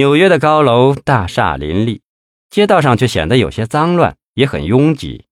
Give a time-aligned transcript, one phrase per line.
[0.00, 2.00] 纽约的高楼大厦林立，
[2.48, 5.26] 街道上却显得有些脏乱，也很拥挤。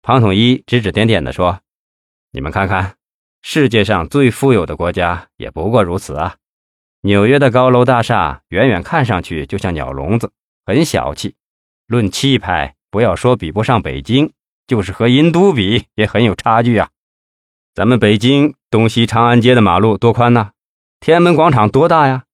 [0.00, 1.60] 庞统一指指点点地说
[2.32, 2.94] ：“你们看看，
[3.42, 6.36] 世界上最富有的国家也不过如此啊！
[7.02, 10.32] 纽约的高楼大厦远远看上去就像鸟笼子，
[10.64, 11.34] 很小气。
[11.86, 14.32] 论气派，不要说比不上北京，
[14.66, 16.88] 就是和印度比也很有差距啊！
[17.74, 20.52] 咱们北京东西长安街的马路多宽呢，
[20.98, 22.24] 天安门广场多大呀？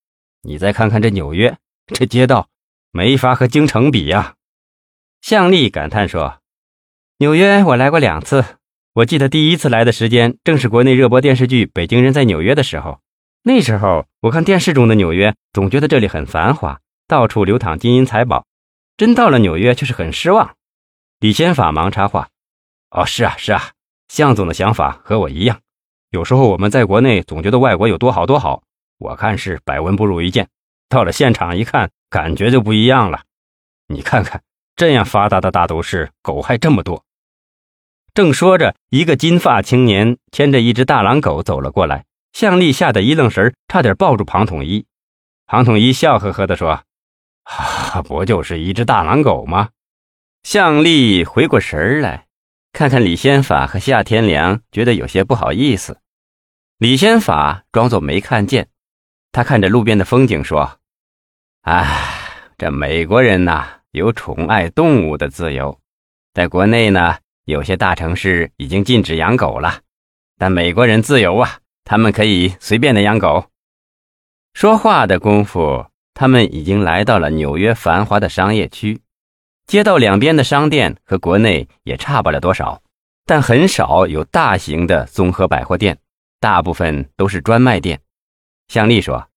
[0.43, 1.57] 你再看看这纽约，
[1.87, 2.49] 这街道
[2.93, 4.35] 没法和京城比呀！”
[5.21, 6.41] 向丽感叹说。
[7.19, 8.45] 纽约我来过两次，
[8.93, 13.01] 我记得第一次来的时间正是国内热播电视剧《北京人在纽约》的时候。
[13.45, 18.47] 那时候我看电视中的纽约，总觉得这里很繁华，到处流淌金银财宝。
[18.97, 20.57] 真到了纽约，却是很失望。
[21.21, 22.29] 李先法忙插话
[22.91, 23.73] ：“哦，是啊，是啊，
[24.09, 25.61] 向总的想法和我一样。
[26.11, 28.63] 有时候我们在国内总觉得外国有多好多好，
[28.99, 30.49] 我看是百闻不如一见。
[30.95, 33.25] 到了现场一看，感觉就不一样了。
[33.89, 34.41] 你看看。”
[34.77, 37.05] 这样发达的大都市，狗还这么多。
[38.13, 42.05] 正说着，一个金发青年牵着一只大狼狗走了过来。
[42.33, 44.85] 向丽吓得一愣神，差点抱住庞统一。
[45.47, 46.83] 庞统一笑呵呵地说
[47.47, 49.69] ：“啊，不就是一只大狼狗吗？”
[50.43, 52.27] 向丽回过神来，
[52.73, 56.01] 看看李先法和夏天良，觉得有些不好意思。
[56.79, 58.67] 李先法装作没看见，
[59.31, 60.81] 他看着路边的风景说
[61.65, 61.85] ：“哎，
[62.57, 65.79] 这美国人呐。”有宠爱动物的自由，
[66.33, 69.83] 在国内呢，有些大城市已经禁止养狗了，
[70.37, 73.45] 但美国人自由啊，他们可以随便的养狗。
[74.53, 79.01] 说话的功夫，他们已经来到了纽约繁华的商业区，
[79.69, 82.83] 街道两边的商店和国内也差不了多少，
[83.25, 85.97] 但很少有大型的综合百货店，
[86.41, 88.01] 大部分都是专卖店。
[88.67, 89.29] 向丽说：“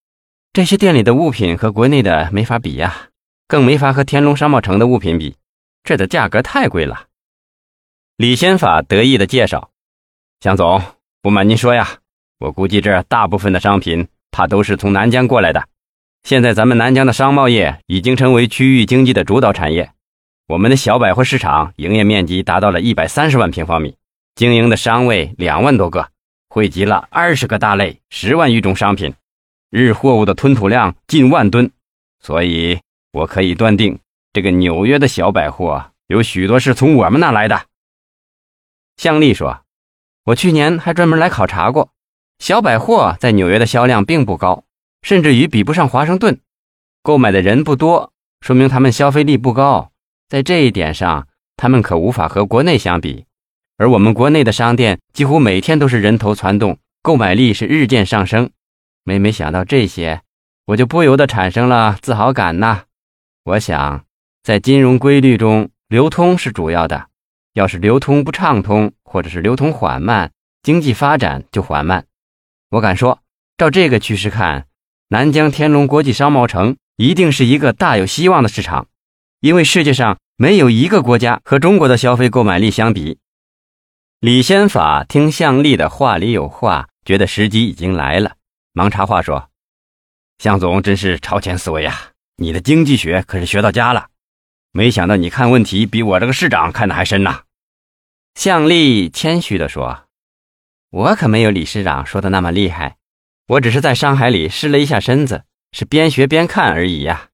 [0.58, 3.10] 这些店里的物品和国内的没法比呀。”
[3.48, 5.36] 更没法和天龙商贸城的物品比，
[5.84, 7.06] 这的价格太贵了。
[8.16, 9.70] 李先法得意的介绍
[10.42, 10.82] ：“向总，
[11.22, 12.00] 不瞒您说呀，
[12.40, 15.68] 我估计这大部分的商品，怕都是从南疆过来的。
[16.24, 19.92] 现在咱们南疆的商贸业已经成为区域经济的主导产业，
[20.48, 23.96] 我们的小百货市场营业面积达到了一百三十万平方米，
[24.34, 26.10] 经营的商位两万多个，
[26.50, 29.14] 汇集了二十个大类、十万余种商品，
[29.70, 31.72] 日货物的吞吐量近万吨，
[32.20, 32.80] 所以。”
[33.14, 33.98] 我可以断定，
[34.32, 37.64] 这个纽约的小百货有许多是从我们那来的。
[38.98, 39.62] 向丽说
[40.26, 41.90] ：“我去年还专门来考察过，
[42.38, 44.66] 小百货在纽约的销量并不高，
[45.02, 46.40] 甚至于比不上华盛顿。
[47.02, 48.12] 购买的人不多，
[48.42, 49.92] 说明他们消费力不高。
[50.30, 53.26] 在这一点上，他们可无法和国内相比。
[53.78, 58.52] 而我们国内的商店几乎每天都是人头攒动，购买力是日渐上升。
[59.08, 60.22] 每每想到这些，
[60.66, 62.84] 我就不由得产生了自豪感呐。”
[63.46, 64.04] 我想，
[64.44, 67.08] 在金融规律中，流通是主要的。
[67.54, 72.06] 要是流通不畅通，或者是流通缓慢，经济发展就缓慢。
[72.72, 73.22] 我敢说，
[73.58, 74.68] 照这个趋势看，
[75.08, 78.88] 南疆天龙国际商贸城一定是一个大有希望的市场，
[79.40, 83.20] 因为世界上没有一个国家和中国的消费购买力相比。
[84.20, 88.36] 李先法听向丽的话里有话，觉得时机已经来了，
[88.78, 89.50] 忙插话说
[90.38, 94.10] ：“向总真是超前思维啊！”你的经济学可是学到家了，
[94.72, 97.46] 没想到你看问题比我这个市长看的还深呐。
[98.36, 100.06] 向丽谦虚地说
[100.92, 102.98] ：“我可没有李市长说的那么厉害，
[103.48, 107.30] 我只是在商海里试了一下身子，是边学边看而已呀。”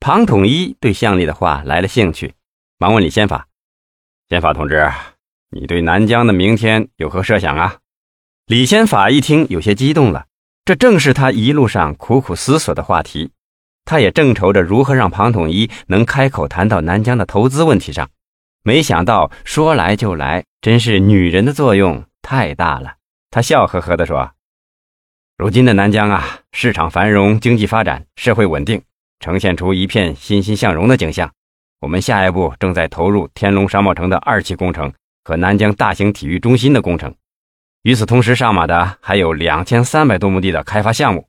[0.00, 2.34] 庞统一对向丽的话来了兴趣，
[2.78, 3.46] 忙问李先法
[4.28, 4.90] ：“先法同志，
[5.50, 7.78] 你对南疆的明天有何设想啊？”
[8.46, 10.26] 李先法一听有些激动了，
[10.68, 13.30] 这正是他一路上苦苦思索的话题。
[13.86, 18.10] 他也正愁着如何让庞统一能开口谈到南疆的投资问题上，
[18.64, 22.96] 没想到说来就来，真是女人的作用太大了。
[23.30, 24.30] 他笑呵呵地说
[25.38, 28.82] ：“如今的南疆啊，市场繁荣，经济发展，社会稳定，
[29.20, 31.32] 呈现出一片欣欣向荣的景象。
[31.80, 34.92] 我们下一步正在投入天龙商贸城的二期工程
[35.24, 37.14] 和南疆大型体育中心的工程。
[37.82, 41.28] 与此同时，上马的还有两千三百多亩地的开发项目。”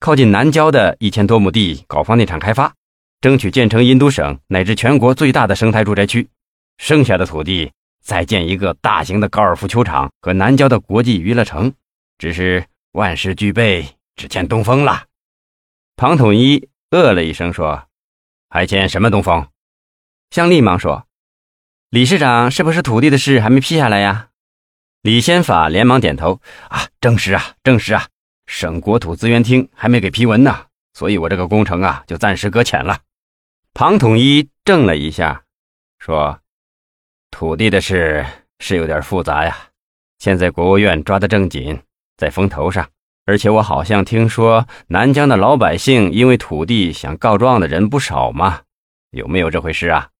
[0.00, 2.72] 靠近南郊的一千多亩地搞房地产开发，
[3.20, 6.28] 争取建成印度省乃至全国最大的生态住宅区。
[6.76, 11.72] 剩下的土地再建一个大型的高尔夫球场和南郊的国际娱乐城。
[12.16, 15.06] 只是万事俱备，只欠东风了。
[15.96, 17.88] 庞统一呃了一声说
[18.48, 19.48] ：“还欠什么东风？”
[20.30, 21.08] 向立忙说
[21.90, 24.28] ：“李市长是不是土地的事还没批下来呀？”
[25.08, 26.38] 李先法连忙点头
[26.68, 28.06] ：“啊，正是啊，正是啊。”
[28.44, 32.98] 省国土资源厅还没给批文呢，所以我这个工程啊就暂时搁浅了。
[33.72, 35.44] 庞统一怔了一下，
[35.98, 36.38] 说
[37.32, 38.26] ：“土地的事
[38.58, 39.56] 是有点复杂呀，
[40.18, 41.80] 现在国务院抓得正紧，
[42.18, 42.86] 在风头上。
[43.24, 48.60] 而且我好像听说南疆的老百姓因为土地想告状的人不少嘛，
[49.12, 50.10] 有没有这回事啊？”